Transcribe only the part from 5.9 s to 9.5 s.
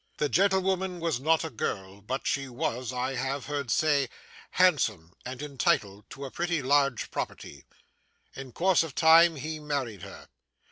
to a pretty large property. In course of time,